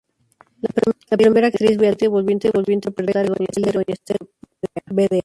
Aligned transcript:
La 1.11 1.15
primera 1.15 1.45
actriz 1.45 1.77
Beatriz 1.77 2.07
Aguirre 2.09 2.47
volvió 2.51 2.71
a 2.71 2.73
interpretar 2.73 3.23
el 3.23 3.33
papel 3.35 3.63
de 3.65 3.71
Doña 3.71 3.93
Esther 3.93 4.17
vda. 4.87 5.17